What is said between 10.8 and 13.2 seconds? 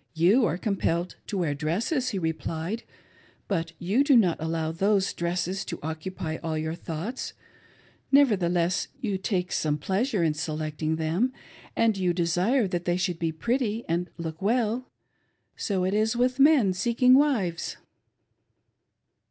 them, and you desire that they should